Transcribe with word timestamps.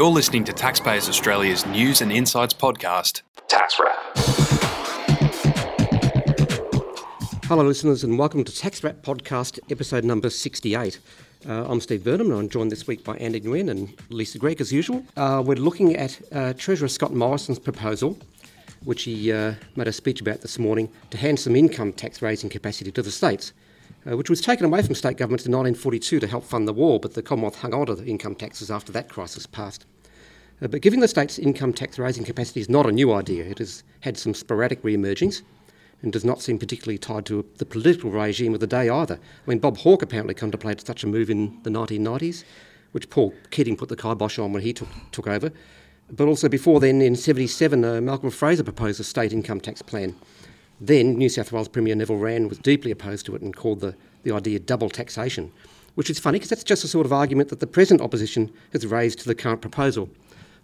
You're 0.00 0.08
listening 0.08 0.44
to 0.44 0.54
Taxpayers 0.54 1.10
Australia's 1.10 1.66
news 1.66 2.00
and 2.00 2.10
insights 2.10 2.54
podcast, 2.54 3.20
Tax 3.48 3.78
Wrap. 3.78 4.16
Hello, 7.44 7.62
listeners, 7.62 8.02
and 8.02 8.18
welcome 8.18 8.42
to 8.42 8.56
Tax 8.56 8.82
Wrap 8.82 9.02
Podcast, 9.02 9.58
episode 9.70 10.04
number 10.04 10.30
68. 10.30 10.98
Uh, 11.46 11.66
I'm 11.68 11.82
Steve 11.82 12.02
Burnham, 12.02 12.30
and 12.30 12.40
I'm 12.40 12.48
joined 12.48 12.72
this 12.72 12.86
week 12.86 13.04
by 13.04 13.14
Andy 13.18 13.42
Nguyen 13.42 13.68
and 13.70 13.94
Lisa 14.08 14.38
Gregg, 14.38 14.62
as 14.62 14.72
usual. 14.72 15.04
Uh, 15.18 15.42
we're 15.44 15.56
looking 15.56 15.94
at 15.96 16.18
uh, 16.32 16.54
Treasurer 16.54 16.88
Scott 16.88 17.12
Morrison's 17.12 17.58
proposal, 17.58 18.16
which 18.84 19.02
he 19.02 19.30
uh, 19.30 19.52
made 19.76 19.86
a 19.86 19.92
speech 19.92 20.22
about 20.22 20.40
this 20.40 20.58
morning, 20.58 20.88
to 21.10 21.18
hand 21.18 21.38
some 21.38 21.54
income 21.54 21.92
tax 21.92 22.22
raising 22.22 22.48
capacity 22.48 22.90
to 22.90 23.02
the 23.02 23.10
states 23.10 23.52
uh, 24.08 24.16
which 24.16 24.30
was 24.30 24.40
taken 24.40 24.66
away 24.66 24.82
from 24.82 24.94
state 24.94 25.16
governments 25.16 25.46
in 25.46 25.52
1942 25.52 26.20
to 26.20 26.26
help 26.26 26.44
fund 26.44 26.66
the 26.66 26.72
war, 26.72 26.98
but 26.98 27.14
the 27.14 27.22
Commonwealth 27.22 27.60
hung 27.60 27.74
on 27.74 27.86
to 27.86 27.94
the 27.94 28.06
income 28.06 28.34
taxes 28.34 28.70
after 28.70 28.92
that 28.92 29.08
crisis 29.08 29.46
passed. 29.46 29.86
Uh, 30.62 30.68
but 30.68 30.82
giving 30.82 31.00
the 31.00 31.08
states 31.08 31.38
income 31.38 31.72
tax 31.72 31.98
raising 31.98 32.24
capacity 32.24 32.60
is 32.60 32.68
not 32.68 32.86
a 32.86 32.92
new 32.92 33.12
idea. 33.12 33.44
It 33.44 33.58
has 33.58 33.82
had 34.00 34.18
some 34.18 34.34
sporadic 34.34 34.82
re 34.82 34.94
emergings 34.94 35.42
and 36.02 36.12
does 36.12 36.24
not 36.24 36.40
seem 36.40 36.58
particularly 36.58 36.98
tied 36.98 37.26
to 37.26 37.46
the 37.58 37.66
political 37.66 38.10
regime 38.10 38.54
of 38.54 38.60
the 38.60 38.66
day 38.66 38.88
either. 38.88 39.14
I 39.16 39.50
mean, 39.50 39.58
Bob 39.58 39.78
Hawke 39.78 40.02
apparently 40.02 40.34
contemplated 40.34 40.86
such 40.86 41.04
a 41.04 41.06
move 41.06 41.30
in 41.30 41.58
the 41.62 41.70
1990s, 41.70 42.44
which 42.92 43.10
Paul 43.10 43.34
Keating 43.50 43.76
put 43.76 43.88
the 43.88 43.96
kibosh 43.96 44.38
on 44.38 44.52
when 44.52 44.62
he 44.62 44.72
took, 44.72 44.88
took 45.12 45.26
over. 45.26 45.52
But 46.10 46.26
also 46.26 46.48
before 46.48 46.80
then, 46.80 47.00
in 47.00 47.16
77, 47.16 47.84
uh, 47.84 48.00
Malcolm 48.00 48.30
Fraser 48.30 48.64
proposed 48.64 48.98
a 48.98 49.04
state 49.04 49.32
income 49.32 49.60
tax 49.60 49.82
plan. 49.82 50.16
Then 50.80 51.16
New 51.16 51.28
South 51.28 51.52
Wales 51.52 51.68
Premier 51.68 51.94
Neville 51.94 52.16
Wran 52.18 52.48
was 52.48 52.58
deeply 52.58 52.90
opposed 52.90 53.26
to 53.26 53.36
it 53.36 53.42
and 53.42 53.54
called 53.54 53.80
the, 53.80 53.94
the 54.22 54.32
idea 54.32 54.58
double 54.58 54.88
taxation, 54.88 55.52
which 55.94 56.10
is 56.10 56.18
funny 56.18 56.38
because 56.38 56.48
that's 56.48 56.64
just 56.64 56.82
the 56.82 56.88
sort 56.88 57.06
of 57.06 57.12
argument 57.12 57.50
that 57.50 57.60
the 57.60 57.66
present 57.66 58.00
opposition 58.00 58.50
has 58.72 58.86
raised 58.86 59.18
to 59.20 59.26
the 59.26 59.34
current 59.34 59.60
proposal. 59.60 60.08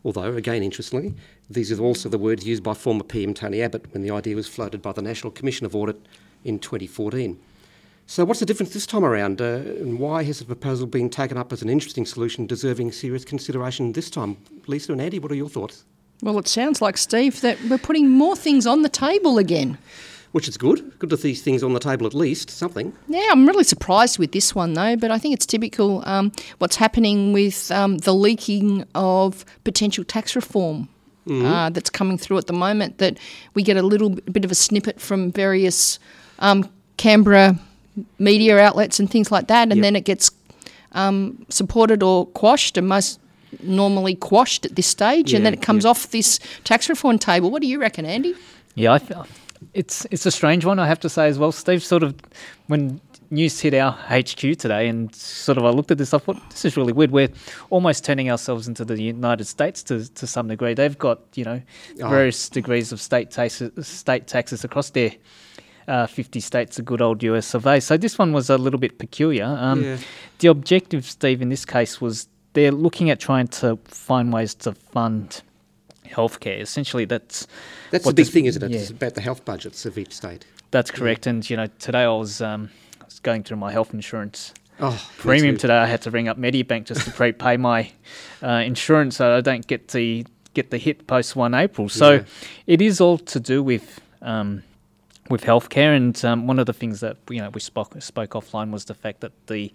Although, 0.07 0.35
again, 0.35 0.63
interestingly, 0.63 1.17
these 1.51 1.73
are 1.73 1.83
also 1.83 2.09
the 2.09 2.17
words 2.17 2.47
used 2.47 2.63
by 2.63 2.75
former 2.75 3.03
PM 3.03 3.35
Tony 3.35 3.61
Abbott 3.61 3.93
when 3.93 4.05
the 4.05 4.13
idea 4.13 4.37
was 4.37 4.47
floated 4.47 4.81
by 4.81 4.93
the 4.93 5.03
National 5.03 5.33
Commission 5.33 5.67
of 5.67 5.75
Audit 5.75 6.01
in 6.45 6.61
2014. 6.61 7.37
So, 8.07 8.25
what's 8.25 8.39
the 8.39 8.47
difference 8.47 8.73
this 8.73 8.87
time 8.87 9.05
around, 9.05 9.41
uh, 9.41 9.63
and 9.81 9.99
why 9.99 10.23
has 10.23 10.39
the 10.39 10.45
proposal 10.45 10.87
been 10.87 11.11
taken 11.11 11.37
up 11.37 11.53
as 11.53 11.61
an 11.61 11.69
interesting 11.69 12.07
solution 12.07 12.47
deserving 12.47 12.93
serious 12.93 13.25
consideration 13.25 13.95
this 13.95 14.09
time? 14.09 14.37
Lisa 14.69 14.93
and 14.93 15.01
Andy, 15.01 15.19
what 15.19 15.33
are 15.33 15.35
your 15.35 15.49
thoughts? 15.49 15.85
Well, 16.23 16.39
it 16.39 16.47
sounds 16.47 16.81
like, 16.81 16.99
Steve, 16.99 17.41
that 17.41 17.59
we're 17.69 17.77
putting 17.77 18.09
more 18.09 18.37
things 18.37 18.65
on 18.65 18.83
the 18.83 18.89
table 18.89 19.39
again. 19.39 19.77
Which 20.33 20.49
is 20.49 20.57
good. 20.57 20.99
Good 20.99 21.11
to 21.11 21.17
see 21.17 21.35
things 21.35 21.63
on 21.63 21.73
the 21.73 21.81
table 21.81 22.07
at 22.07 22.13
least, 22.15 22.51
something. 22.51 22.93
Yeah, 23.09 23.29
I'm 23.31 23.47
really 23.47 23.65
surprised 23.65 24.19
with 24.19 24.33
this 24.33 24.55
one, 24.55 24.75
though, 24.75 24.97
but 24.97 25.11
I 25.11 25.19
think 25.19 25.35
it's 25.35 25.47
typical 25.47 26.03
um, 26.07 26.33
what's 26.59 26.77
happening 26.77 27.33
with 27.33 27.71
um, 27.71 27.99
the 27.99 28.13
leaking 28.13 28.85
of 28.95 29.45
potential 29.65 30.05
tax 30.05 30.37
reform 30.37 30.89
mm-hmm. 31.27 31.47
uh, 31.47 31.71
that's 31.71 31.91
coming 31.91 32.19
through 32.19 32.39
at 32.39 32.47
the 32.47 32.53
moment. 32.53 32.99
That 32.99 33.19
we 33.55 33.63
get 33.63 33.77
a 33.77 33.83
little 33.83 34.11
bit 34.11 34.45
of 34.45 34.51
a 34.51 34.55
snippet 34.55 35.01
from 35.01 35.33
various 35.33 35.99
um, 36.39 36.69
Canberra 36.97 37.59
media 38.19 38.59
outlets 38.59 39.01
and 39.01 39.11
things 39.11 39.31
like 39.33 39.49
that, 39.49 39.63
and 39.63 39.77
yep. 39.77 39.83
then 39.83 39.97
it 39.97 40.05
gets 40.05 40.31
um, 40.93 41.47
supported 41.49 42.03
or 42.03 42.27
quashed, 42.27 42.77
and 42.77 42.89
most 42.89 43.21
normally 43.63 44.15
quashed 44.15 44.67
at 44.67 44.77
this 44.77 44.87
stage, 44.87 45.33
yeah, 45.33 45.37
and 45.37 45.47
then 45.47 45.55
it 45.55 45.63
comes 45.63 45.85
yeah. 45.85 45.91
off 45.91 46.11
this 46.11 46.39
tax 46.65 46.89
reform 46.89 47.19
table. 47.19 47.51
What 47.51 47.63
do 47.63 47.69
you 47.69 47.81
reckon, 47.81 48.05
Andy? 48.05 48.35
Yeah, 48.75 48.93
I 48.93 48.99
feel 48.99 49.27
it's 49.75 50.07
it's 50.11 50.27
a 50.27 50.31
strange 50.31 50.65
one, 50.65 50.79
I 50.79 50.87
have 50.87 51.01
to 51.01 51.09
say 51.09 51.29
as 51.29 51.39
well. 51.39 51.53
Steve, 51.53 51.83
sort 51.83 52.03
of 52.03 52.15
when 52.67 53.01
news 53.31 53.61
hit 53.61 53.75
our 53.75 53.93
HQ 53.93 54.39
today, 54.59 54.89
and 54.89 55.15
sort 55.15 55.59
of 55.59 55.65
I 55.65 55.71
looked 55.71 55.91
at 55.91 55.99
this, 55.99 56.15
I 56.15 56.19
thought 56.19 56.39
this 56.51 56.65
is 56.65 56.77
really 56.77 56.93
weird. 56.93 57.11
We're 57.11 57.29
almost 57.71 58.05
turning 58.05 58.31
ourselves 58.31 58.69
into 58.69 58.85
the 58.85 59.01
United 59.03 59.45
States 59.47 59.83
to, 59.85 60.13
to 60.15 60.27
some 60.27 60.49
degree. 60.49 60.75
They've 60.75 60.97
got 60.97 61.21
you 61.35 61.45
know 61.45 61.63
oh. 62.03 62.09
various 62.09 62.49
degrees 62.49 62.93
of 62.93 63.01
state 63.01 63.31
taxes, 63.31 63.87
state 63.87 64.27
taxes 64.27 64.65
across 64.65 64.91
their 64.91 65.13
uh, 65.89 66.07
50 66.07 66.41
states, 66.41 66.79
a 66.79 66.83
good 66.83 67.01
old 67.01 67.23
US 67.23 67.47
survey. 67.47 67.81
So 67.81 67.97
this 67.97 68.19
one 68.19 68.33
was 68.33 68.51
a 68.51 68.59
little 68.59 68.81
bit 68.81 68.99
peculiar. 68.99 69.45
Um, 69.45 69.83
yeah. 69.83 69.99
The 70.39 70.49
objective, 70.49 71.05
Steve, 71.05 71.43
in 71.43 71.49
this 71.49 71.65
case 71.65 72.01
was 72.01 72.29
they're 72.53 72.73
looking 72.73 73.11
at 73.11 73.21
trying 73.21 73.49
to 73.49 73.79
find 73.85 74.33
ways 74.33 74.55
to 74.55 74.73
fund 74.73 75.43
healthcare. 76.17 76.61
Essentially, 76.61 77.05
that's 77.05 77.47
that's 77.91 78.05
the 78.05 78.15
big 78.15 78.29
thing, 78.29 78.47
isn't 78.47 78.63
it? 78.63 78.71
Yeah. 78.71 78.81
It's 78.81 78.91
about 78.91 79.15
the 79.15 79.21
health 79.21 79.45
budgets 79.45 79.85
of 79.87 79.99
each 79.99 80.15
state. 80.15 80.47
That's 80.71 80.91
correct. 80.91 81.27
Yeah. 81.27 81.31
And 81.31 81.51
you 81.51 81.57
know, 81.57 81.67
today 81.79 82.03
I 82.03 82.09
was, 82.09 82.41
um, 82.41 82.71
I 83.01 83.05
was 83.05 83.19
going 83.21 83.43
through 83.45 83.59
my 83.59 83.73
health 83.73 83.95
insurance. 83.95 84.53
Oh, 84.79 85.11
premium 85.17 85.57
today. 85.57 85.77
I 85.77 85.87
had 85.87 86.03
to 86.03 86.11
ring 86.11 86.29
up 86.29 86.39
Medibank 86.39 86.85
just 86.85 87.07
to 87.07 87.11
prepay 87.11 87.57
my 87.57 87.91
uh, 88.43 88.63
insurance, 88.65 89.17
so 89.17 89.37
I 89.37 89.41
don't 89.41 89.67
get 89.67 89.89
the 89.89 90.27
get 90.53 90.71
the 90.71 90.79
hit 90.79 91.07
post 91.07 91.37
one 91.37 91.55
April. 91.55 91.89
So 91.89 92.13
yeah. 92.13 92.25
it 92.67 92.83
is 92.83 93.01
all 93.01 93.19
to 93.19 93.41
do 93.41 93.63
with 93.63 94.01
um, 94.21 94.63
with 95.31 95.43
healthcare. 95.45 95.97
And 95.97 96.23
um, 96.25 96.47
one 96.47 96.59
of 96.59 96.67
the 96.67 96.75
things 96.75 97.01
that 97.01 97.17
you 97.31 97.41
know 97.41 97.51
we 97.51 97.61
spoke 97.61 97.95
spoke 98.03 98.31
offline 98.31 98.71
was 98.71 98.85
the 98.85 98.95
fact 98.95 99.21
that 99.21 99.33
the 99.47 99.73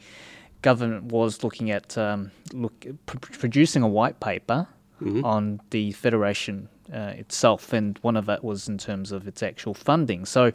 government 0.62 1.06
was 1.06 1.44
looking 1.44 1.72
at 1.72 1.98
um, 1.98 2.32
look, 2.54 2.86
pr- 3.08 3.18
producing 3.18 3.82
a 3.82 3.88
white 3.88 4.20
paper 4.20 4.68
mm-hmm. 5.02 5.26
on 5.26 5.62
the 5.72 5.92
federation 5.94 6.70
uh, 6.94 7.14
itself, 7.16 7.74
and 7.74 7.98
one 8.02 8.18
of 8.18 8.26
that 8.26 8.44
was 8.44 8.68
in 8.68 8.78
terms 8.78 9.12
of 9.12 9.28
its 9.28 9.42
actual 9.42 9.74
funding. 9.74 10.26
So 10.26 10.52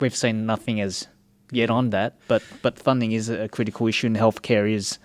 we've 0.00 0.16
seen 0.16 0.46
nothing 0.46 0.80
as 0.80 1.08
yet 1.52 1.70
on 1.70 1.90
that, 1.90 2.16
but 2.28 2.42
but 2.62 2.78
funding 2.78 3.12
is 3.12 3.28
a 3.28 3.48
critical 3.48 3.86
issue, 3.86 4.06
and 4.06 4.16
healthcare 4.16 4.72
is 4.72 4.98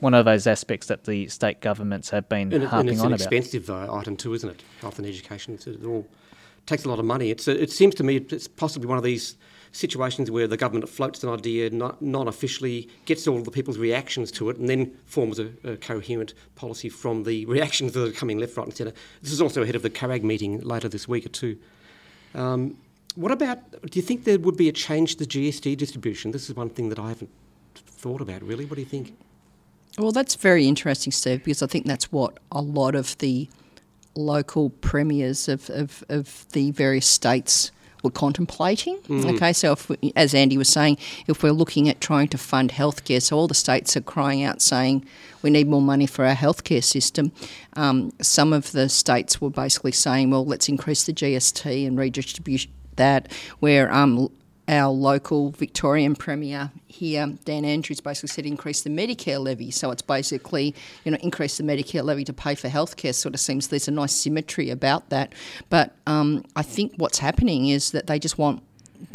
one 0.00 0.14
of 0.14 0.24
those 0.24 0.46
aspects 0.46 0.86
that 0.86 1.04
the 1.04 1.28
state 1.28 1.60
governments 1.60 2.10
have 2.10 2.28
been 2.28 2.52
and 2.52 2.64
harping 2.64 2.88
and 2.88 2.96
it's 2.96 3.00
on 3.00 3.06
an 3.08 3.14
about. 3.14 3.32
expensive 3.32 3.70
uh, 3.70 3.92
item 3.94 4.16
too, 4.16 4.34
isn't 4.34 4.50
it? 4.50 4.62
Health 4.80 4.98
and 4.98 5.06
education, 5.06 5.54
it's, 5.54 5.66
all 5.84 6.06
takes 6.66 6.84
a 6.84 6.88
lot 6.88 6.98
of 6.98 7.04
money. 7.04 7.30
It's 7.30 7.48
it 7.48 7.70
seems 7.70 7.94
to 7.96 8.04
me 8.04 8.16
it's 8.16 8.48
possibly 8.48 8.88
one 8.88 8.98
of 8.98 9.04
these 9.04 9.36
situations 9.72 10.30
where 10.30 10.46
the 10.46 10.56
government 10.56 10.88
floats 10.88 11.22
an 11.22 11.30
idea 11.30 11.70
non 11.70 12.28
officially, 12.28 12.88
gets 13.04 13.26
all 13.28 13.40
the 13.40 13.50
people's 13.50 13.78
reactions 13.78 14.30
to 14.32 14.50
it, 14.50 14.56
and 14.56 14.68
then 14.68 14.92
forms 15.06 15.38
a, 15.38 15.50
a, 15.64 15.76
coherent 15.76 16.34
policy 16.56 16.88
from 16.88 17.22
the 17.24 17.44
reactions 17.46 17.92
that 17.92 18.08
are 18.08 18.12
coming 18.12 18.38
left, 18.38 18.56
right, 18.56 18.66
and 18.66 18.76
centre. 18.76 18.92
This 19.22 19.32
is 19.32 19.40
also 19.40 19.62
ahead 19.62 19.76
of 19.76 19.82
the 19.82 19.90
COAG 19.90 20.22
meeting 20.22 20.60
later 20.60 20.88
this 20.88 21.06
week 21.06 21.26
or 21.26 21.30
two. 21.30 21.56
Um, 22.34 22.76
what 23.16 23.32
about, 23.32 23.58
do 23.82 23.98
you 23.98 24.02
think 24.02 24.24
there 24.24 24.38
would 24.38 24.56
be 24.56 24.68
a 24.68 24.72
change 24.72 25.16
to 25.16 25.24
the 25.24 25.26
GST 25.26 25.76
distribution? 25.76 26.30
This 26.30 26.48
is 26.48 26.56
one 26.56 26.70
thing 26.70 26.88
that 26.90 26.98
I 26.98 27.08
haven't 27.08 27.30
thought 27.74 28.20
about 28.20 28.42
really. 28.42 28.64
What 28.64 28.76
do 28.76 28.82
you 28.82 28.88
think? 28.88 29.16
Well, 29.98 30.12
that's 30.12 30.36
very 30.36 30.66
interesting, 30.68 31.12
Steve, 31.12 31.44
because 31.44 31.62
I 31.62 31.66
think 31.66 31.86
that's 31.86 32.12
what 32.12 32.38
a 32.52 32.62
lot 32.62 32.94
of 32.94 33.18
the 33.18 33.48
local 34.14 34.70
premiers 34.70 35.48
of, 35.48 35.70
of, 35.70 36.04
of 36.08 36.46
the 36.52 36.70
various 36.70 37.06
states 37.06 37.70
were 38.02 38.10
contemplating. 38.10 38.98
Mm. 39.02 39.34
Okay, 39.34 39.52
so 39.52 39.72
if 39.72 39.88
we, 39.88 40.12
as 40.16 40.34
Andy 40.34 40.56
was 40.56 40.68
saying, 40.68 40.98
if 41.26 41.42
we're 41.42 41.52
looking 41.52 41.88
at 41.88 42.00
trying 42.00 42.28
to 42.28 42.38
fund 42.38 42.70
healthcare, 42.70 43.20
so 43.20 43.36
all 43.36 43.48
the 43.48 43.54
states 43.54 43.96
are 43.96 44.00
crying 44.00 44.42
out 44.42 44.62
saying 44.62 45.04
we 45.42 45.50
need 45.50 45.68
more 45.68 45.82
money 45.82 46.06
for 46.06 46.24
our 46.24 46.34
healthcare 46.34 46.82
system. 46.82 47.32
Um, 47.74 48.12
some 48.20 48.52
of 48.52 48.72
the 48.72 48.88
states 48.88 49.40
were 49.40 49.50
basically 49.50 49.92
saying, 49.92 50.30
well, 50.30 50.44
let's 50.44 50.68
increase 50.68 51.04
the 51.04 51.12
GST 51.12 51.86
and 51.86 51.98
redistribute 51.98 52.66
that. 52.96 53.32
Where 53.60 53.92
um, 53.92 54.30
our 54.70 54.90
local 54.90 55.50
Victorian 55.50 56.14
Premier 56.14 56.70
here, 56.86 57.26
Dan 57.44 57.64
Andrews, 57.64 58.00
basically 58.00 58.28
said 58.28 58.46
increase 58.46 58.82
the 58.82 58.90
Medicare 58.90 59.40
levy. 59.40 59.70
So 59.72 59.90
it's 59.90 60.00
basically, 60.00 60.74
you 61.04 61.10
know, 61.10 61.18
increase 61.20 61.56
the 61.56 61.64
Medicare 61.64 62.04
levy 62.04 62.24
to 62.24 62.32
pay 62.32 62.54
for 62.54 62.68
healthcare. 62.68 63.12
Sort 63.12 63.34
of 63.34 63.40
seems 63.40 63.68
there's 63.68 63.88
a 63.88 63.90
nice 63.90 64.12
symmetry 64.12 64.70
about 64.70 65.10
that. 65.10 65.32
But 65.68 65.96
um, 66.06 66.44
I 66.54 66.62
think 66.62 66.94
what's 66.96 67.18
happening 67.18 67.68
is 67.68 67.90
that 67.90 68.06
they 68.06 68.18
just 68.18 68.38
want 68.38 68.62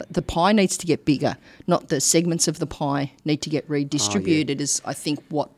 the 0.09 0.21
pie 0.21 0.51
needs 0.51 0.77
to 0.77 0.85
get 0.85 1.05
bigger, 1.05 1.37
not 1.67 1.87
the 1.87 2.01
segments 2.01 2.47
of 2.47 2.59
the 2.59 2.67
pie 2.67 3.13
need 3.23 3.41
to 3.43 3.49
get 3.49 3.69
redistributed. 3.69 4.57
Oh, 4.57 4.59
yeah. 4.59 4.63
Is 4.63 4.81
I 4.83 4.93
think 4.93 5.23
what 5.29 5.49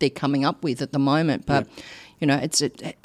they're 0.00 0.10
coming 0.10 0.44
up 0.44 0.62
with 0.62 0.82
at 0.82 0.92
the 0.92 0.98
moment. 0.98 1.46
But 1.46 1.66
yeah. 1.66 1.82
you 2.20 2.26
know, 2.26 2.36
it's 2.36 2.60
it, 2.60 2.96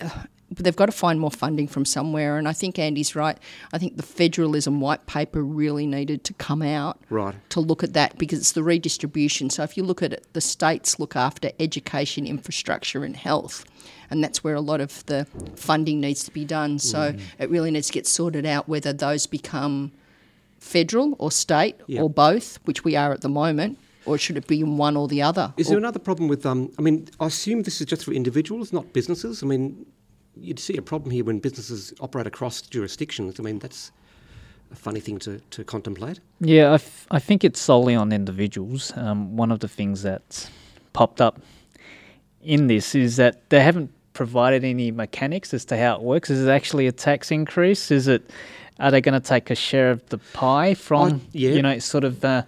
they've 0.58 0.76
got 0.76 0.88
to 0.88 0.92
find 0.92 1.20
more 1.20 1.32
funding 1.32 1.68
from 1.68 1.86
somewhere. 1.86 2.38
And 2.38 2.48
I 2.48 2.54
think 2.54 2.78
Andy's 2.78 3.16
right. 3.16 3.38
I 3.72 3.78
think 3.78 3.98
the 3.98 4.04
federalism 4.04 4.82
white 4.82 5.06
paper 5.06 5.42
really 5.42 5.88
needed 5.88 6.24
to 6.26 6.34
come 6.34 6.62
out 6.62 7.00
right. 7.10 7.36
to 7.50 7.60
look 7.60 7.84
at 7.84 7.94
that 7.94 8.18
because 8.18 8.40
it's 8.40 8.52
the 8.52 8.64
redistribution. 8.64 9.50
So 9.50 9.64
if 9.64 9.78
you 9.78 9.84
look 9.84 10.04
at 10.04 10.14
it, 10.14 10.28
the 10.34 10.42
states 10.42 11.00
look 11.00 11.16
after 11.16 11.52
education, 11.60 12.28
infrastructure, 12.28 13.04
and 13.04 13.16
health. 13.16 13.66
And 14.10 14.24
that's 14.24 14.44
where 14.44 14.56
a 14.56 14.62
lot 14.62 14.82
of 14.82 15.06
the 15.06 15.26
funding 15.56 16.02
needs 16.02 16.24
to 16.26 16.32
be 16.32 16.44
done. 16.44 16.80
So 16.80 17.14
mm. 17.14 17.22
it 17.40 17.50
really 17.50 17.72
needs 17.72 17.88
to 17.88 17.94
get 17.94 18.06
sorted 18.06 18.46
out 18.46 18.68
whether 18.68 18.92
those 18.92 19.26
become 19.26 19.94
federal 20.60 21.16
or 21.18 21.32
state 21.32 21.78
yep. 21.88 22.04
or 22.04 22.10
both, 22.10 22.60
which 22.66 22.84
we 22.84 22.96
are 22.96 23.14
at 23.14 23.22
the 23.22 23.30
moment 23.30 23.80
or 24.06 24.18
should 24.18 24.38
it 24.38 24.48
be 24.48 24.62
in 24.62 24.78
one 24.78 24.98
or 24.98 25.08
the 25.08 25.22
other? 25.22 25.54
Is 25.58 25.68
there 25.68 25.78
another 25.78 26.00
problem 26.00 26.28
with? 26.28 26.46
Um, 26.46 26.72
I 26.78 26.82
mean, 26.82 27.08
I 27.20 27.28
assume 27.28 27.64
this 27.64 27.82
is 27.82 27.88
just 27.88 28.06
for 28.06 28.12
individuals, 28.12 28.74
not 28.74 28.94
businesses. 28.94 29.44
I 29.44 29.46
mean, 29.46 29.86
you'd 30.36 30.60
see 30.60 30.78
a 30.78 30.82
problem 30.82 31.12
here 31.12 31.24
when 31.24 31.40
businesses 31.40 31.94
operate 32.00 32.28
across 32.28 32.62
jurisdictions. 32.62 33.40
I 33.40 33.44
mean, 33.44 33.60
that's 33.60 33.92
a 34.72 34.76
funny 34.76 35.00
thing 35.00 35.20
to, 35.20 35.40
to 35.40 35.64
contemplate. 35.64 36.20
Yeah, 36.40 36.72
I, 36.72 36.76
f- 36.76 37.08
I 37.12 37.20
think 37.20 37.44
it's 37.44 37.60
solely 37.60 37.96
on 37.96 38.12
individuals. 38.12 38.94
Um, 38.96 39.36
one 39.36 39.52
of 39.52 39.60
the 39.60 39.68
things 39.68 40.04
that's 40.04 40.50
popped 40.94 41.22
up 41.22 41.42
in 42.42 42.68
this 42.68 42.96
is 42.96 43.18
that 43.18 43.50
they 43.50 43.62
haven't 43.62 43.92
provided 44.14 44.64
any 44.64 44.92
mechanics 44.92 45.54
as 45.54 45.66
to 45.66 45.78
how 45.78 45.96
it 45.96 46.02
works? 46.02 46.30
Is 46.30 46.46
it 46.46 46.50
actually 46.50 46.88
a 46.88 46.92
tax 46.92 47.32
increase? 47.32 47.92
Is 47.92 48.08
it 48.08 48.30
are 48.80 48.90
they 48.90 49.02
going 49.02 49.20
to 49.20 49.26
take 49.26 49.50
a 49.50 49.56
share 49.56 49.92
of 49.92 50.08
the 50.10 50.18
pie 50.34 50.74
from 50.74 51.14
I, 51.14 51.20
yeah. 51.34 51.52
you 51.52 51.62
know 51.62 51.80
sort 51.80 52.04
of 52.04 52.24
uh, 52.26 52.44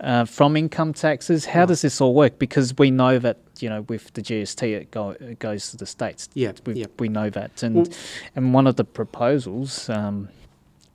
uh, 0.00 0.24
from 0.24 0.56
income 0.56 0.92
taxes? 0.92 1.46
How 1.46 1.66
does 1.66 1.82
this 1.82 2.00
all 2.00 2.14
work? 2.14 2.38
Because 2.38 2.76
we 2.76 2.90
know 2.90 3.18
that 3.18 3.38
you 3.62 3.68
know 3.68 3.82
with 3.82 4.12
the 4.14 4.22
GST 4.22 4.62
it, 4.62 4.90
go, 4.90 5.10
it 5.10 5.38
goes 5.38 5.70
to 5.70 5.76
the 5.76 5.86
states. 5.86 6.28
Yeah, 6.34 6.52
we, 6.64 6.74
yeah. 6.74 6.86
we 6.98 7.08
know 7.08 7.30
that, 7.30 7.62
and 7.62 7.76
well, 7.76 7.86
and 8.36 8.54
one 8.54 8.66
of 8.66 8.76
the 8.76 8.84
proposals. 8.84 9.88
Um, 9.88 10.28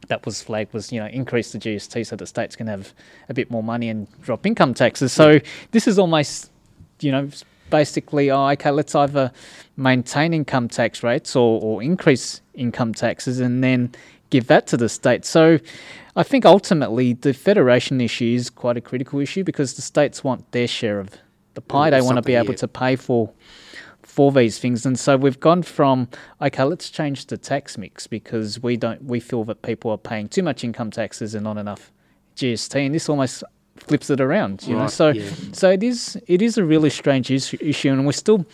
that 0.07 0.23
was 0.23 0.39
flagged 0.39 0.71
was 0.71 0.91
you 0.91 0.99
know 0.99 1.07
increase 1.07 1.51
the 1.51 1.57
GST 1.57 2.05
so 2.05 2.15
the 2.15 2.27
states 2.27 2.55
can 2.55 2.67
have 2.67 2.93
a 3.27 3.33
bit 3.33 3.49
more 3.49 3.63
money 3.63 3.89
and 3.89 4.07
drop 4.21 4.45
income 4.45 4.75
taxes. 4.75 5.11
So 5.11 5.31
yeah. 5.31 5.39
this 5.71 5.87
is 5.87 5.97
almost 5.97 6.51
you 6.99 7.11
know 7.11 7.27
basically, 7.69 8.31
oh, 8.31 8.47
okay, 8.49 8.71
let's 8.71 8.95
either 8.95 9.31
maintain 9.77 10.33
income 10.33 10.67
tax 10.69 11.03
rates 11.03 11.35
or, 11.35 11.61
or 11.61 11.83
increase 11.83 12.41
income 12.53 12.93
taxes 12.93 13.39
and 13.39 13.63
then 13.63 13.91
give 14.29 14.47
that 14.47 14.67
to 14.67 14.77
the 14.77 14.89
state. 14.89 15.25
So 15.25 15.59
I 16.15 16.23
think 16.23 16.45
ultimately 16.45 17.13
the 17.13 17.33
federation 17.33 17.99
issue 18.01 18.35
is 18.35 18.49
quite 18.49 18.77
a 18.77 18.81
critical 18.81 19.19
issue 19.19 19.43
because 19.43 19.73
the 19.73 19.81
states 19.81 20.23
want 20.23 20.51
their 20.51 20.67
share 20.67 20.99
of 20.99 21.09
the 21.55 21.61
pie. 21.61 21.89
they 21.89 22.01
want 22.01 22.17
to 22.17 22.21
be 22.21 22.35
able 22.35 22.53
to 22.53 22.67
pay 22.67 22.95
for 22.95 23.31
for 24.03 24.31
these 24.31 24.59
things. 24.59 24.85
And 24.85 24.97
so 24.97 25.17
we've 25.17 25.39
gone 25.39 25.63
from 25.63 26.07
okay, 26.41 26.63
let's 26.63 26.89
change 26.89 27.25
the 27.25 27.37
tax 27.37 27.77
mix 27.77 28.07
because 28.07 28.61
we 28.61 28.77
don't 28.77 29.03
we 29.03 29.19
feel 29.19 29.43
that 29.45 29.61
people 29.61 29.91
are 29.91 29.97
paying 29.97 30.29
too 30.29 30.43
much 30.43 30.63
income 30.63 30.91
taxes 30.91 31.35
and 31.35 31.43
not 31.43 31.57
enough 31.57 31.91
GST. 32.35 32.85
And 32.85 32.95
this 32.95 33.09
almost 33.09 33.43
flips 33.75 34.09
it 34.09 34.21
around. 34.21 34.63
You 34.67 34.75
right, 34.75 34.83
know, 34.83 34.87
so 34.87 35.09
yeah. 35.09 35.29
so 35.51 35.69
it 35.69 35.83
is 35.83 36.17
it 36.27 36.41
is 36.41 36.57
a 36.57 36.63
really 36.63 36.89
strange 36.89 37.31
issue, 37.31 37.91
and 37.91 38.05
we're 38.05 38.11
still. 38.11 38.45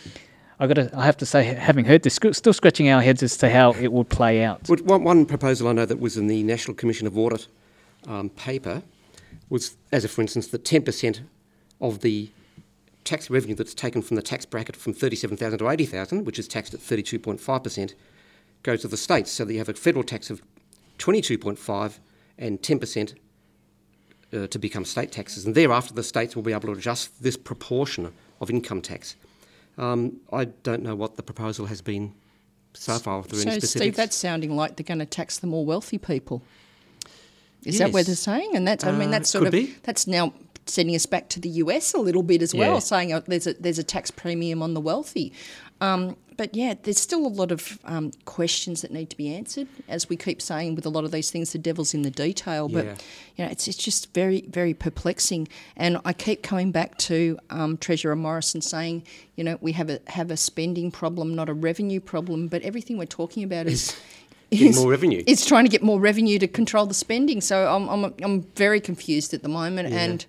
I 0.58 0.66
got 0.68 0.74
to. 0.74 0.90
I 0.96 1.04
have 1.04 1.16
to 1.16 1.26
say, 1.26 1.42
having 1.44 1.84
heard 1.84 2.02
this, 2.02 2.14
still 2.14 2.52
scratching 2.52 2.88
our 2.88 3.02
heads 3.02 3.22
as 3.22 3.36
to 3.38 3.50
how 3.50 3.72
it 3.72 3.92
will 3.92 4.04
play 4.04 4.44
out. 4.44 4.68
One, 4.68 5.02
one 5.02 5.26
proposal 5.26 5.66
I 5.66 5.72
know 5.72 5.86
that 5.86 5.98
was 5.98 6.16
in 6.16 6.28
the 6.28 6.42
National 6.44 6.76
Commission 6.76 7.06
of 7.06 7.18
Audit 7.18 7.48
um, 8.06 8.30
paper 8.30 8.82
was, 9.48 9.76
as 9.90 10.04
a 10.04 10.08
for 10.08 10.20
instance, 10.22 10.46
that 10.48 10.64
ten 10.64 10.82
percent 10.82 11.22
of 11.80 12.00
the 12.00 12.30
tax 13.04 13.30
revenue 13.30 13.54
that's 13.54 13.74
taken 13.74 14.02
from 14.02 14.16
the 14.16 14.22
tax 14.22 14.44
bracket 14.44 14.76
from 14.76 14.92
thirty-seven 14.92 15.36
thousand 15.36 15.58
to 15.58 15.68
eighty 15.68 15.86
thousand, 15.86 16.24
which 16.24 16.38
is 16.38 16.48
taxed 16.48 16.74
at 16.74 16.80
thirty-two 16.80 17.18
point 17.18 17.40
five 17.40 17.62
percent, 17.62 17.94
goes 18.62 18.82
to 18.82 18.88
the 18.88 18.96
states. 18.96 19.30
So 19.30 19.44
that 19.44 19.52
you 19.52 19.58
have 19.58 19.68
a 19.68 19.74
federal 19.74 20.04
tax 20.04 20.30
of 20.30 20.42
twenty-two 20.98 21.38
point 21.38 21.58
five 21.58 22.00
and 22.38 22.62
ten 22.62 22.78
percent 22.78 23.14
uh, 24.32 24.46
to 24.46 24.58
become 24.58 24.84
state 24.84 25.12
taxes, 25.12 25.44
and 25.44 25.54
thereafter 25.54 25.94
the 25.94 26.02
states 26.02 26.34
will 26.34 26.42
be 26.42 26.52
able 26.52 26.68
to 26.68 26.72
adjust 26.72 27.22
this 27.22 27.36
proportion 27.36 28.12
of 28.40 28.50
income 28.50 28.80
tax. 28.80 29.16
Um, 29.78 30.20
I 30.32 30.46
don't 30.46 30.82
know 30.82 30.94
what 30.94 31.16
the 31.16 31.22
proposal 31.22 31.66
has 31.66 31.80
been 31.80 32.14
so 32.74 32.98
far. 32.98 33.24
So. 33.24 33.58
Steve, 33.58 33.96
that's 33.96 34.16
sounding 34.16 34.54
like 34.56 34.76
they're 34.76 34.84
going 34.84 34.98
to 34.98 35.06
tax 35.06 35.38
the 35.38 35.46
more 35.46 35.64
wealthy 35.64 35.98
people. 35.98 36.42
Is 37.64 37.78
yes. 37.78 37.78
that 37.78 37.92
what 37.92 38.06
they're 38.06 38.16
saying? 38.16 38.50
And 38.54 38.66
that's, 38.66 38.84
I 38.84 38.92
mean, 38.92 39.10
that's 39.10 39.34
uh, 39.34 39.38
sort 39.38 39.46
of 39.46 39.52
be. 39.52 39.74
that's 39.82 40.06
now 40.06 40.32
sending 40.66 40.94
us 40.94 41.06
back 41.06 41.28
to 41.30 41.40
the 41.40 41.48
US 41.48 41.94
a 41.94 41.98
little 41.98 42.22
bit 42.22 42.42
as 42.42 42.54
well, 42.54 42.80
saying 42.80 43.12
oh, 43.12 43.22
there's 43.26 43.46
a 43.46 43.54
there's 43.54 43.78
a 43.78 43.84
tax 43.84 44.10
premium 44.10 44.62
on 44.62 44.74
the 44.74 44.80
wealthy. 44.80 45.32
Um, 45.80 46.16
but 46.36 46.54
yeah, 46.54 46.74
there's 46.82 47.00
still 47.00 47.26
a 47.26 47.28
lot 47.28 47.52
of 47.52 47.78
um, 47.84 48.12
questions 48.24 48.82
that 48.82 48.90
need 48.90 49.10
to 49.10 49.16
be 49.16 49.34
answered. 49.34 49.68
As 49.88 50.08
we 50.08 50.16
keep 50.16 50.40
saying 50.40 50.74
with 50.74 50.86
a 50.86 50.88
lot 50.88 51.04
of 51.04 51.10
these 51.10 51.30
things, 51.30 51.52
the 51.52 51.58
devil's 51.58 51.92
in 51.94 52.02
the 52.02 52.10
detail. 52.10 52.68
But 52.68 52.84
yeah. 52.84 52.94
you 53.36 53.44
know, 53.44 53.50
it's 53.50 53.68
it's 53.68 53.76
just 53.76 54.14
very 54.14 54.42
very 54.48 54.74
perplexing. 54.74 55.48
And 55.76 55.98
I 56.04 56.12
keep 56.12 56.42
coming 56.42 56.70
back 56.70 56.98
to 56.98 57.38
um, 57.50 57.76
Treasurer 57.76 58.16
Morrison 58.16 58.60
saying, 58.60 59.04
you 59.36 59.44
know, 59.44 59.58
we 59.60 59.72
have 59.72 59.90
a 59.90 60.00
have 60.06 60.30
a 60.30 60.36
spending 60.36 60.90
problem, 60.90 61.34
not 61.34 61.48
a 61.48 61.54
revenue 61.54 62.00
problem. 62.00 62.48
But 62.48 62.62
everything 62.62 62.98
we're 62.98 63.06
talking 63.06 63.42
about 63.44 63.66
is. 63.66 63.96
Is, 64.52 64.76
more 64.76 64.90
revenue. 64.90 65.22
It's 65.26 65.46
trying 65.46 65.64
to 65.64 65.70
get 65.70 65.82
more 65.82 65.98
revenue 65.98 66.38
to 66.38 66.46
control 66.46 66.86
the 66.86 66.94
spending. 66.94 67.40
So 67.40 67.66
I'm, 67.66 67.88
I'm, 67.88 68.14
I'm 68.22 68.42
very 68.54 68.80
confused 68.80 69.32
at 69.32 69.42
the 69.42 69.48
moment, 69.48 69.88
yeah. 69.88 70.00
and 70.00 70.26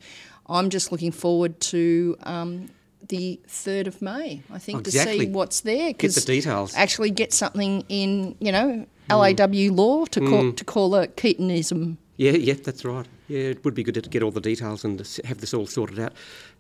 I'm 0.48 0.70
just 0.70 0.92
looking 0.92 1.12
forward 1.12 1.60
to 1.62 2.16
um, 2.24 2.70
the 3.10 3.40
3rd 3.48 3.88
of 3.88 4.02
May, 4.02 4.42
I 4.52 4.60
think, 4.60 4.88
exactly. 4.88 5.20
to 5.20 5.26
see 5.26 5.32
what's 5.32 5.62
there. 5.62 5.94
Get 5.94 6.16
the 6.16 6.22
details. 6.22 6.74
Actually 6.76 7.12
get 7.12 7.34
something 7.34 7.84
in, 7.90 8.36
you 8.40 8.52
know, 8.52 8.86
LAW 9.10 9.34
mm. 9.34 9.76
law 9.76 10.06
to 10.06 10.20
call, 10.22 10.44
mm. 10.44 10.58
to 10.58 10.64
call 10.64 10.96
a 10.96 11.08
Keatingism. 11.08 11.98
Yeah, 12.16 12.32
yeah, 12.32 12.54
that's 12.64 12.86
right. 12.86 13.08
Yeah, 13.28 13.40
it 13.40 13.66
would 13.66 13.74
be 13.74 13.84
good 13.84 13.96
to 13.96 14.02
get 14.02 14.24
all 14.24 14.32
the 14.32 14.40
details 14.40 14.86
and 14.86 15.00
have 15.26 15.40
this 15.40 15.54
all 15.54 15.66
sorted 15.66 16.00
out. 16.00 16.14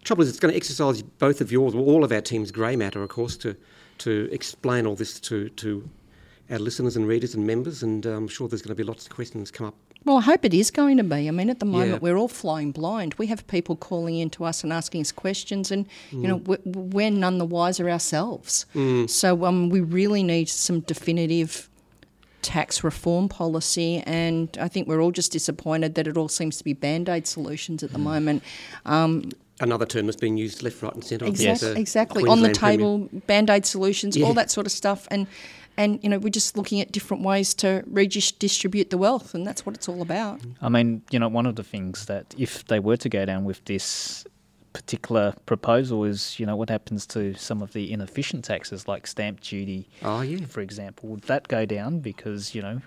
Trouble 0.03 0.23
is, 0.23 0.29
it's 0.29 0.39
going 0.39 0.51
to 0.51 0.57
exercise 0.57 1.01
both 1.01 1.39
of 1.39 1.51
yours, 1.51 1.75
all 1.75 2.03
of 2.03 2.11
our 2.11 2.21
team's 2.21 2.51
grey 2.51 2.75
matter, 2.75 3.03
of 3.03 3.09
course, 3.09 3.37
to 3.37 3.55
to 3.99 4.27
explain 4.31 4.85
all 4.85 4.95
this 4.95 5.19
to, 5.19 5.49
to 5.49 5.87
our 6.49 6.59
listeners 6.59 6.95
and 6.95 7.07
readers 7.07 7.35
and 7.35 7.45
members, 7.45 7.83
and 7.83 8.05
I'm 8.05 8.27
sure 8.27 8.47
there's 8.47 8.61
going 8.61 8.75
to 8.75 8.75
be 8.75 8.83
lots 8.83 9.05
of 9.05 9.11
questions 9.13 9.51
come 9.51 9.67
up 9.67 9.75
well, 10.05 10.17
I 10.17 10.21
hope 10.21 10.43
it 10.43 10.53
is 10.53 10.69
going 10.69 10.97
to 10.97 11.03
be. 11.03 11.27
I 11.27 11.31
mean, 11.31 11.49
at 11.49 11.59
the 11.59 11.65
moment, 11.65 11.91
yeah. 11.91 11.99
we're 11.99 12.17
all 12.17 12.27
flying 12.27 12.71
blind. 12.71 13.13
We 13.15 13.27
have 13.27 13.45
people 13.47 13.75
calling 13.75 14.17
in 14.17 14.29
to 14.31 14.43
us 14.43 14.63
and 14.63 14.73
asking 14.73 15.01
us 15.01 15.11
questions, 15.11 15.71
and, 15.71 15.87
mm. 16.11 16.21
you 16.21 16.27
know, 16.27 16.39
mm. 16.39 16.47
we're, 16.47 16.59
we're, 16.65 17.11
none 17.11 17.37
the 17.37 17.45
wiser 17.45 17.89
ourselves. 17.89 18.65
Mm. 18.75 19.09
So 19.09 19.45
um, 19.45 19.69
we 19.69 19.79
really 19.79 20.21
need 20.21 20.49
some 20.49 20.81
definitive 20.81 21.69
tax 22.41 22.83
reform 22.83 23.29
policy, 23.29 24.03
and 24.05 24.57
I 24.59 24.67
think 24.67 24.89
we're 24.89 25.01
all 25.01 25.11
just 25.11 25.31
disappointed 25.31 25.95
that 25.95 26.07
it 26.07 26.17
all 26.17 26.29
seems 26.29 26.57
to 26.57 26.65
be 26.65 26.73
band 26.73 27.07
aid 27.07 27.25
solutions 27.25 27.81
at 27.81 27.93
the 27.93 27.99
mm. 27.99 28.03
moment. 28.03 28.43
Um, 28.85 29.31
Another 29.61 29.85
term 29.85 30.07
that's 30.07 30.17
being 30.17 30.35
used 30.35 30.63
left, 30.63 30.81
right, 30.81 30.93
and 30.93 31.03
centre. 31.03 31.25
Exactly, 31.25 31.69
yes. 31.69 31.77
exactly. 31.77 32.23
on 32.27 32.41
the 32.41 32.51
table, 32.51 33.07
band 33.27 33.49
aid 33.49 33.65
solutions, 33.65 34.17
yeah. 34.17 34.25
all 34.25 34.33
that 34.33 34.51
sort 34.51 34.65
of 34.65 34.73
stuff, 34.73 35.07
and 35.09 35.27
and 35.77 36.03
you 36.03 36.09
know 36.09 36.19
we're 36.19 36.29
just 36.29 36.57
looking 36.57 36.81
at 36.81 36.91
different 36.91 37.23
ways 37.23 37.53
to 37.55 37.83
redistribute 37.87 38.89
the 38.89 38.97
wealth, 38.97 39.33
and 39.33 39.45
that's 39.45 39.65
what 39.65 39.75
it's 39.75 39.89
all 39.89 40.01
about. 40.01 40.41
I 40.61 40.69
mean, 40.69 41.01
you 41.11 41.19
know, 41.19 41.27
one 41.27 41.45
of 41.45 41.55
the 41.55 41.63
things 41.63 42.05
that 42.05 42.33
if 42.37 42.65
they 42.67 42.79
were 42.79 42.97
to 42.97 43.09
go 43.09 43.25
down 43.25 43.43
with 43.43 43.63
this 43.65 44.25
particular 44.73 45.33
proposal 45.45 46.03
is, 46.03 46.39
you 46.39 46.45
know, 46.45 46.55
what 46.55 46.69
happens 46.69 47.05
to 47.05 47.33
some 47.35 47.61
of 47.61 47.73
the 47.73 47.91
inefficient 47.93 48.43
taxes 48.43 48.87
like 48.87 49.07
stamp 49.07 49.39
duty, 49.39 49.87
oh, 50.01 50.21
yeah. 50.21 50.45
for 50.45 50.61
example? 50.61 51.09
Would 51.09 51.23
that 51.23 51.47
go 51.47 51.65
down 51.65 51.99
because, 51.99 52.53
you 52.53 52.61
know, 52.61 52.81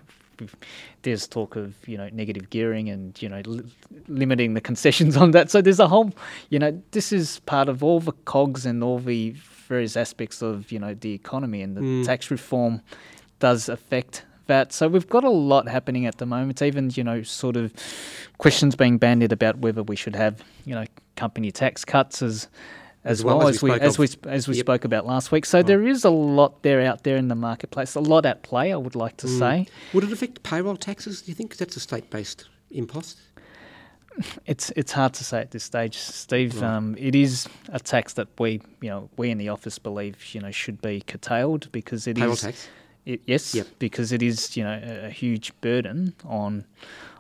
there's 1.03 1.27
talk 1.27 1.57
of 1.57 1.75
you 1.89 1.97
know 1.97 2.09
negative 2.13 2.51
gearing 2.51 2.89
and 2.89 3.21
you 3.21 3.29
know 3.29 3.43
li- 3.45 3.65
limiting 4.09 4.55
the 4.55 4.61
concessions 4.61 5.17
on 5.23 5.31
that. 5.33 5.51
So 5.51 5.61
there's 5.61 5.81
a 5.81 5.89
whole 5.89 6.13
you 6.51 6.59
know 6.59 6.83
this 6.93 7.13
is 7.13 7.41
part 7.41 7.69
of 7.69 7.83
all 7.83 8.01
the 8.01 8.13
cogs 8.13 8.67
and 8.67 8.83
all 8.83 8.99
the 8.99 9.35
various 9.69 9.97
aspects 9.97 10.43
of 10.43 10.71
you 10.73 10.79
know 10.79 10.95
the 10.95 11.13
economy, 11.13 11.63
and 11.63 11.77
the 11.77 11.81
mm. 11.81 12.05
tax 12.05 12.31
reform 12.31 12.81
does 13.39 13.69
affect 13.69 14.25
that. 14.47 14.73
So 14.73 14.89
we've 14.89 15.09
got 15.09 15.25
a 15.25 15.31
lot 15.31 15.69
happening 15.69 16.07
at 16.07 16.19
the 16.19 16.27
moment. 16.27 16.63
Even 16.63 16.91
you 16.95 17.05
know 17.05 17.23
sort 17.23 17.57
of 17.57 17.73
questions 18.39 18.77
being 18.77 18.99
bandied 18.99 19.33
about 19.33 19.59
whether 19.59 19.83
we 19.83 19.97
should 19.97 20.17
have 20.17 20.43
you 20.65 20.75
know 20.75 20.85
company 21.17 21.51
tax 21.51 21.85
cuts 21.85 22.23
as 22.23 22.49
as, 23.07 23.21
as 23.21 23.25
well, 23.25 23.39
well, 23.39 23.49
as, 23.49 23.63
we, 23.63 23.71
as 23.71 23.99
we 23.99 24.09
as 24.25 24.49
we 24.49 24.57
yep. 24.57 24.65
spoke 24.65 24.85
about 24.85 25.07
last 25.07 25.31
week. 25.31 25.47
So 25.47 25.61
oh. 25.61 25.63
there 25.63 25.87
is 25.87 26.05
a 26.05 26.11
lot 26.11 26.63
there 26.63 26.83
out 26.83 27.05
there 27.05 27.17
in 27.17 27.29
the 27.29 27.37
marketplace, 27.37 27.95
a 27.95 28.01
lot 28.01 28.27
at 28.27 28.43
play. 28.43 28.73
I 28.73 28.77
would 28.77 28.97
like 28.97 29.17
to 29.19 29.29
mm. 29.29 29.39
say. 29.39 29.67
Would 29.95 30.05
it 30.05 30.13
affect 30.13 30.43
payroll 30.43 30.77
taxes? 30.77 31.23
Do 31.23 31.31
you 31.31 31.35
think 31.37 31.57
that's 31.57 31.77
a 31.77 31.81
state-based 31.81 32.49
impost? 32.71 33.19
It's 34.47 34.73
it's 34.77 34.93
hard 34.93 35.13
to 35.15 35.25
say 35.25 35.41
at 35.41 35.51
this 35.51 35.63
stage, 35.63 35.99
Steve. 35.99 36.63
Right. 36.63 36.77
Um, 36.77 36.97
it 36.99 37.15
is 37.15 37.47
a 37.69 37.79
tax 37.79 38.15
that 38.15 38.29
we 38.39 38.63
you 38.81 38.89
know 38.89 39.11
we 39.19 39.31
in 39.31 39.37
the 39.37 39.51
office 39.51 39.79
believe 39.79 40.17
you 40.35 40.41
know 40.41 40.51
should 40.51 40.81
be 40.81 41.03
curtailed 41.03 41.71
because 41.71 42.07
it 42.07 42.17
Payroll 42.17 42.33
is, 42.33 42.41
tax. 42.41 42.69
It, 43.05 43.21
yes, 43.27 43.55
yep. 43.55 43.67
because 43.79 44.13
it 44.13 44.23
is 44.23 44.57
you 44.57 44.65
know 44.65 44.81
a, 44.83 45.09
a, 45.09 45.11
huge 45.11 45.53
burden 45.61 46.15
on 46.25 46.65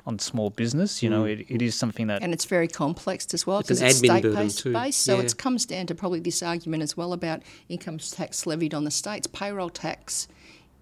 on 0.07 0.19
small 0.19 0.51
business. 0.51 1.03
You 1.03 1.11
mm. 1.11 1.13
know, 1.13 1.25
it, 1.25 1.47
it 1.49 1.63
is 1.63 1.75
something 1.75 2.07
that 2.07 2.23
and 2.23 2.33
it's 2.33 2.45
very 2.45 2.69
complex 2.69 3.33
as 3.35 3.47
well 3.47 3.61
because 3.61 3.83
it's, 3.83 4.01
it's 4.01 4.09
state 4.09 4.23
based. 4.23 4.65
Based, 4.65 5.01
so 5.01 5.17
yeah. 5.17 5.23
it 5.23 5.37
comes 5.37 5.67
down 5.67 5.87
to 5.87 5.95
probably 5.95 6.21
this 6.21 6.43
argument 6.43 6.83
as 6.83 6.97
well 6.97 7.13
about 7.13 7.43
income 7.69 7.99
tax 7.99 8.47
levied 8.47 8.75
on 8.75 8.85
the 8.85 8.91
states, 8.91 9.27
payroll 9.27 9.71
tax 9.71 10.29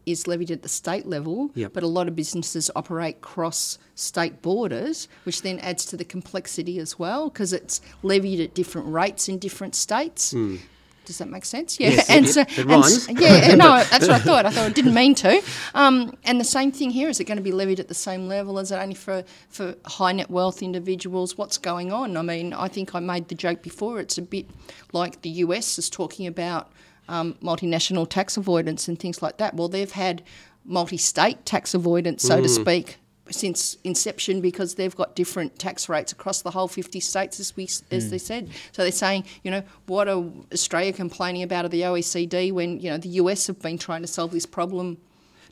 is 0.07 0.26
levied 0.26 0.50
at 0.50 0.62
the 0.62 0.69
state 0.69 1.07
level, 1.07 1.50
yep. 1.54 1.73
but 1.73 1.83
a 1.83 1.87
lot 1.87 2.09
of 2.09 2.14
businesses 2.14 2.71
operate 2.76 3.23
cross 3.23 3.78
state 3.95 4.43
borders, 4.43 5.09
which 5.25 5.43
then 5.43 5.59
adds 5.61 5.87
to 5.87 5.97
the 5.97 6.04
complexity 6.04 6.78
as 6.78 6.99
well 6.99 7.31
because 7.31 7.52
it's 7.52 7.81
levied 8.02 8.40
at 8.40 8.54
different 8.54 8.87
rates 8.88 9.28
in 9.28 9.38
different 9.38 9.75
states. 9.75 10.35
Mm. 10.35 10.61
Does 11.04 11.18
that 11.18 11.28
make 11.28 11.44
sense? 11.44 11.78
Yeah, 11.78 11.90
yes, 11.90 12.11
and 12.11 12.28
so 12.28 12.42
it 12.42 12.64
rhymes. 12.64 13.08
And, 13.08 13.20
yeah, 13.20 13.54
no, 13.54 13.82
that's 13.90 14.08
what 14.08 14.11
I 14.11 14.18
thought. 14.18 14.46
I 14.46 14.50
thought 14.50 14.66
I 14.66 14.73
didn't 14.73 14.94
mean 14.94 15.14
to. 15.16 15.42
Um, 15.75 16.16
and 16.25 16.40
the 16.40 16.44
same 16.44 16.73
thing 16.73 16.90
here: 16.90 17.08
is 17.08 17.20
it 17.20 17.25
going 17.25 17.37
to 17.37 17.42
be 17.42 17.52
levied 17.52 17.80
at 17.80 17.88
the 17.88 17.94
same 17.94 18.28
level? 18.28 18.58
Is 18.58 18.70
it 18.70 18.76
only 18.76 18.94
for 18.94 19.25
for 19.49 19.75
high 19.84 20.12
net 20.12 20.30
wealth 20.30 20.62
individuals? 20.62 21.37
What's 21.37 21.58
going 21.58 21.92
on? 21.92 22.16
I 22.16 22.23
mean, 22.23 22.52
I 22.52 22.68
think 22.68 22.94
I 22.94 23.00
made 23.00 23.28
the 23.28 23.34
joke 23.34 23.62
before. 23.62 24.00
It's 24.00 24.18
a 24.18 24.23
bit 24.23 24.46
like 24.92 25.23
the 25.23 25.30
US 25.30 25.78
is 25.78 25.90
talking 25.90 26.26
about 26.26 26.73
um, 27.08 27.34
multinational 27.42 28.08
tax 28.08 28.37
avoidance 28.37 28.88
and 28.88 28.99
things 28.99 29.23
like 29.23 29.38
that. 29.38 29.54
Well, 29.54 29.68
they've 29.68 29.90
had 29.90 30.23
multi 30.64 30.96
state 30.96 31.44
tax 31.44 31.75
avoidance, 31.75 32.23
so 32.23 32.38
mm. 32.38 32.42
to 32.42 32.49
speak, 32.49 32.99
since 33.31 33.76
inception 33.85 34.40
because 34.40 34.75
they've 34.75 34.95
got 34.95 35.16
different 35.16 35.59
tax 35.59 35.88
rates 35.88 36.12
across 36.12 36.43
the 36.43 36.50
whole 36.50 36.69
50 36.69 37.00
states, 37.00 37.40
as 37.40 37.57
we 37.57 37.64
as 37.64 37.83
mm. 37.83 38.11
they 38.11 38.19
said. 38.19 38.50
So 38.73 38.83
they're 38.83 38.93
saying, 38.93 39.25
you 39.43 39.50
know, 39.50 39.62
what 39.87 40.09
are 40.09 40.25
Australia 40.52 40.93
complaining 40.93 41.43
about 41.43 41.64
at 41.64 41.71
the 41.71 41.83
OECD 41.83 42.52
when 42.52 42.81
you 42.81 42.90
know 42.90 42.99
the 42.99 43.09
US 43.21 43.47
have 43.47 43.61
been 43.61 43.78
trying 43.78 44.02
to 44.02 44.09
solve 44.09 44.31
this 44.31 44.47
problem? 44.47 44.99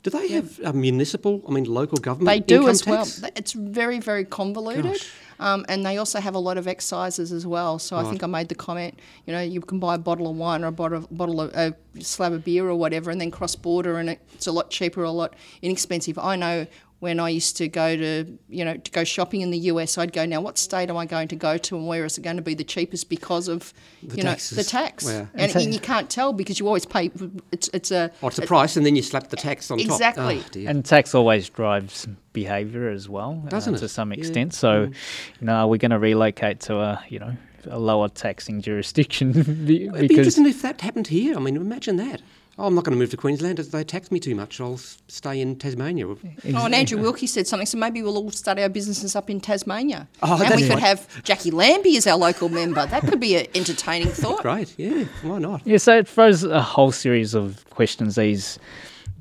Do 0.03 0.09
they 0.09 0.27
yeah. 0.27 0.35
have 0.35 0.59
a 0.63 0.73
municipal, 0.73 1.41
I 1.47 1.51
mean, 1.51 1.63
local 1.63 1.97
government? 1.97 2.27
They 2.27 2.41
do 2.41 2.67
as 2.67 2.81
tax? 2.81 3.21
well. 3.21 3.31
It's 3.37 3.53
very, 3.53 3.99
very 3.99 4.25
convoluted. 4.25 5.01
Um, 5.39 5.65
and 5.69 5.85
they 5.85 5.97
also 5.97 6.19
have 6.19 6.35
a 6.35 6.39
lot 6.39 6.57
of 6.57 6.67
excises 6.67 7.31
as 7.31 7.47
well. 7.47 7.79
So 7.79 7.95
right. 7.95 8.05
I 8.05 8.09
think 8.09 8.23
I 8.23 8.27
made 8.27 8.49
the 8.49 8.55
comment, 8.55 8.99
you 9.25 9.33
know, 9.33 9.41
you 9.41 9.61
can 9.61 9.79
buy 9.79 9.95
a 9.95 9.97
bottle 9.97 10.29
of 10.29 10.35
wine 10.35 10.63
or 10.63 10.67
a 10.67 10.71
bottle 10.71 11.07
bottle 11.09 11.41
of 11.41 11.53
a 11.53 11.73
slab 12.01 12.33
of 12.33 12.43
beer 12.43 12.67
or 12.67 12.75
whatever, 12.75 13.11
and 13.11 13.19
then 13.19 13.31
cross 13.31 13.55
border, 13.55 13.97
and 13.97 14.09
it's 14.33 14.47
a 14.47 14.51
lot 14.51 14.69
cheaper, 14.69 15.03
a 15.03 15.11
lot 15.11 15.35
inexpensive. 15.61 16.19
I 16.19 16.35
know 16.35 16.67
when 17.03 17.19
I 17.19 17.27
used 17.27 17.57
to 17.57 17.67
go 17.67 17.97
to, 17.97 18.37
you 18.47 18.63
know, 18.63 18.77
to 18.77 18.91
go 18.91 19.03
shopping 19.03 19.41
in 19.41 19.51
the 19.51 19.57
US, 19.57 19.97
I'd 19.97 20.13
go, 20.13 20.25
now 20.25 20.39
what 20.39 20.57
state 20.57 20.89
am 20.89 20.95
I 20.95 21.05
going 21.05 21.27
to 21.27 21.35
go 21.35 21.57
to 21.57 21.75
and 21.75 21.85
where 21.85 22.05
is 22.05 22.17
it 22.17 22.21
going 22.21 22.37
to 22.37 22.41
be 22.41 22.53
the 22.53 22.63
cheapest 22.63 23.09
because 23.09 23.49
of, 23.49 23.73
the 24.01 24.15
you 24.15 24.23
taxes. 24.23 24.57
know, 24.57 24.63
the 24.63 24.69
tax. 24.69 25.05
And, 25.09 25.29
and, 25.35 25.73
you 25.73 25.81
can't 25.81 26.09
tell 26.09 26.31
because 26.31 26.59
you 26.59 26.67
always 26.67 26.85
pay, 26.85 27.11
it's, 27.51 27.69
it's 27.73 27.91
a... 27.91 28.09
Oh, 28.23 28.29
it's 28.29 28.39
a, 28.39 28.43
a 28.43 28.47
price 28.47 28.77
and 28.77 28.85
then 28.85 28.95
you 28.95 29.01
slap 29.01 29.27
the 29.27 29.35
tax 29.35 29.69
on 29.69 29.81
exactly. 29.81 30.23
top. 30.23 30.31
Exactly. 30.31 30.65
Oh, 30.65 30.69
and 30.69 30.85
tax 30.85 31.13
always 31.13 31.49
drives 31.49 32.07
behaviour 32.31 32.89
as 32.89 33.09
well. 33.09 33.43
Uh, 33.47 33.49
Doesn't 33.49 33.73
uh, 33.73 33.77
it? 33.77 33.79
To 33.81 33.89
some 33.89 34.13
extent. 34.13 34.53
Yeah. 34.53 34.57
So, 34.57 34.87
mm. 34.87 34.95
you 35.41 35.47
know, 35.47 35.55
are 35.55 35.67
we 35.67 35.79
going 35.79 35.91
to 35.91 35.99
relocate 35.99 36.61
to 36.61 36.77
a, 36.77 37.03
you 37.09 37.19
know, 37.19 37.35
a 37.69 37.79
lower 37.79 38.09
taxing 38.09 38.61
jurisdiction? 38.61 39.31
because 39.33 39.49
It'd 39.49 40.09
be 40.09 40.15
interesting 40.15 40.45
if 40.45 40.61
that 40.61 40.81
happened 40.81 41.07
here. 41.07 41.35
I 41.35 41.39
mean, 41.39 41.55
imagine 41.55 41.97
that. 41.97 42.21
Oh, 42.59 42.67
I'm 42.67 42.75
not 42.75 42.83
going 42.83 42.95
to 42.95 42.99
move 42.99 43.09
to 43.09 43.17
Queensland. 43.17 43.57
They 43.57 43.83
tax 43.83 44.11
me 44.11 44.19
too 44.19 44.35
much. 44.35 44.61
I'll 44.61 44.77
stay 44.77 45.41
in 45.41 45.55
Tasmania. 45.55 46.05
Oh, 46.07 46.17
and 46.43 46.75
Andrew 46.75 47.01
Wilkie 47.01 47.25
said 47.25 47.47
something. 47.47 47.65
So 47.65 47.79
maybe 47.79 48.03
we'll 48.03 48.17
all 48.17 48.29
start 48.29 48.59
our 48.59 48.69
businesses 48.69 49.15
up 49.15 49.29
in 49.31 49.41
Tasmania. 49.41 50.07
Oh, 50.21 50.39
and 50.39 50.55
we 50.55 50.61
could 50.61 50.69
right. 50.69 50.79
have 50.79 51.07
Jacqui 51.23 51.51
Lambie 51.51 51.97
as 51.97 52.05
our 52.05 52.17
local 52.17 52.49
member. 52.49 52.85
That 52.85 53.01
could 53.03 53.19
be 53.19 53.37
an 53.37 53.47
entertaining 53.55 54.09
thought. 54.09 54.43
Great. 54.43 54.75
Yeah. 54.77 55.05
Why 55.23 55.39
not? 55.39 55.65
Yeah. 55.65 55.77
So 55.77 55.97
it 55.97 56.07
throws 56.07 56.43
a 56.43 56.61
whole 56.61 56.91
series 56.91 57.33
of 57.33 57.67
questions. 57.71 58.17
These 58.17 58.59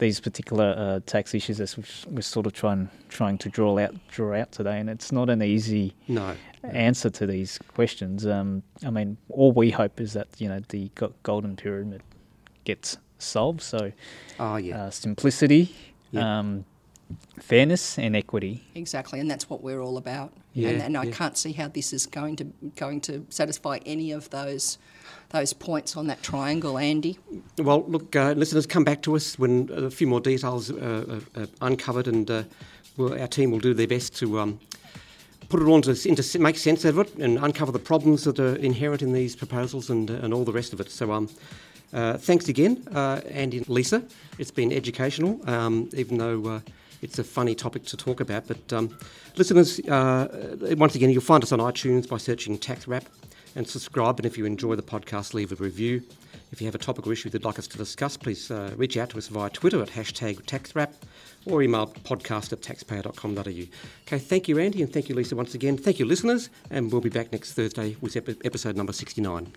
these 0.03 0.21
particular 0.21 0.75
uh, 0.77 1.01
tax 1.07 1.33
issues 1.33 1.61
as 1.61 1.79
we're 2.09 2.23
sort 2.23 2.47
of 2.47 2.53
trying 2.53 2.91
trying 3.09 3.39
to 3.39 3.49
draw 3.49 3.79
out 3.79 3.95
draw 4.09 4.39
out 4.39 4.51
today, 4.51 4.79
and 4.81 4.91
it's 4.91 5.13
not 5.13 5.31
an 5.31 5.43
easy 5.43 5.95
no. 6.09 6.35
answer 6.65 7.09
to 7.09 7.27
these 7.27 7.59
questions. 7.69 8.27
Um, 8.27 8.65
I 8.85 8.91
mean, 8.91 9.17
all 9.29 9.53
we 9.53 9.71
hope 9.71 10.01
is 10.01 10.13
that 10.15 10.29
you 10.39 10.49
know 10.49 10.61
the 10.69 10.91
golden 11.23 11.57
pyramid 11.57 12.03
gets 12.65 12.99
solved. 13.19 13.63
So, 13.63 13.93
oh, 14.41 14.57
yeah. 14.57 14.85
Uh, 14.85 14.91
simplicity, 14.91 15.75
yeah. 16.11 16.39
um, 16.39 16.65
fairness, 17.41 17.97
and 17.97 18.17
equity. 18.17 18.65
Exactly, 18.75 19.21
and 19.21 19.31
that's 19.31 19.49
what 19.49 19.63
we're 19.63 19.81
all 19.81 19.97
about. 19.99 20.33
Yeah, 20.53 20.71
and, 20.71 20.83
and 20.83 20.97
I 20.99 21.05
yeah. 21.05 21.13
can't 21.13 21.39
see 21.39 21.53
how 21.53 21.69
this 21.69 21.93
is 21.93 22.07
going 22.07 22.37
to 22.37 22.45
going 22.75 23.01
to 23.03 23.25
satisfy 23.31 23.79
any 23.87 24.11
of 24.11 24.29
those 24.31 24.79
those 25.33 25.53
points 25.53 25.97
on 25.97 26.07
that 26.07 26.23
triangle, 26.23 26.79
Andy. 26.79 27.19
Well, 27.59 27.85
look, 27.89 28.15
uh, 28.15 28.33
listeners, 28.33 28.67
come 28.67 28.85
back 28.85 29.03
to 29.03 29.17
us 29.17 29.39
when 29.39 29.71
a 29.73 29.91
few 29.91 30.07
more 30.07 30.21
details 30.21 30.71
uh, 30.71 31.21
are 31.37 31.47
uncovered, 31.63 32.07
and 32.07 32.31
uh, 32.31 32.45
we'll, 32.97 33.19
our 33.19 33.27
team 33.27 33.51
will 33.51 33.59
do 33.59 33.75
their 33.75 33.89
best 33.89 34.17
to. 34.19 34.39
Um, 34.39 34.61
put 35.49 35.61
it 35.61 35.69
on 35.69 35.83
to, 35.83 36.09
into 36.09 36.39
make 36.39 36.57
sense 36.57 36.83
of 36.87 36.99
it 36.99 37.15
and 37.17 37.37
uncover 37.39 37.71
the 37.71 37.79
problems 37.79 38.25
that 38.25 38.41
are 38.41 38.57
inherent 38.57 39.03
in 39.03 39.13
these 39.13 39.37
proposals 39.37 39.91
and 39.91 40.09
and 40.09 40.33
all 40.33 40.45
the 40.45 40.53
rest 40.53 40.73
of 40.73 40.81
it. 40.81 40.91
So 40.91 41.13
um, 41.13 41.29
uh, 41.93 42.17
thanks 42.17 42.49
again, 42.49 42.83
uh, 42.95 43.21
Andy 43.29 43.59
and 43.59 43.69
Lisa. 43.69 44.03
It's 44.39 44.51
been 44.51 44.73
educational, 44.73 45.39
um, 45.49 45.91
even 45.93 46.17
though 46.17 46.47
uh, 46.47 46.61
it's 47.03 47.19
a 47.19 47.25
funny 47.25 47.55
topic 47.55 47.85
to 47.87 47.97
talk 47.99 48.21
about. 48.21 48.47
But 48.47 48.73
um, 48.73 48.97
listeners, 49.37 49.79
uh, 49.81 50.57
once 50.79 50.95
again, 50.95 51.11
you'll 51.11 51.21
find 51.21 51.43
us 51.43 51.53
on 51.53 51.59
iTunes 51.59 52.09
by 52.09 52.17
searching 52.17 52.57
Tax 52.57 52.89
Wrap 52.89 53.05
and 53.55 53.67
subscribe. 53.67 54.19
And 54.19 54.27
if 54.27 54.39
you 54.39 54.45
enjoy 54.45 54.77
the 54.77 54.83
podcast, 54.83 55.35
leave 55.35 55.53
a 55.53 55.57
review. 55.57 56.03
If 56.53 56.61
you 56.61 56.67
have 56.67 56.75
a 56.75 56.79
topic 56.79 57.07
or 57.07 57.13
issue 57.13 57.31
you'd 57.33 57.45
like 57.45 57.59
us 57.59 57.67
to 57.69 57.79
discuss, 57.79 58.17
please 58.17 58.51
uh, 58.51 58.75
reach 58.77 58.97
out 58.97 59.11
to 59.11 59.19
us 59.19 59.29
via 59.29 59.51
Twitter 59.51 59.83
at 59.83 59.89
hashtag 59.89 60.43
TaxWrap 60.43 60.93
or 61.47 61.63
email 61.63 61.87
podcast 61.87 62.53
at 62.53 62.61
taxpayer.com.au. 62.61 63.41
Okay, 63.41 64.19
thank 64.19 64.49
you, 64.49 64.59
Andy, 64.59 64.83
and 64.83 64.93
thank 64.93 65.09
you, 65.09 65.15
Lisa, 65.15 65.35
once 65.35 65.55
again. 65.55 65.77
Thank 65.79 65.99
you, 65.99 66.05
listeners, 66.05 66.51
and 66.71 66.93
we'll 66.93 67.01
be 67.01 67.09
back 67.09 67.33
next 67.33 67.55
Thursday 67.55 67.97
with 68.01 68.17
episode 68.17 68.77
number 68.77 68.93
69. 68.93 69.53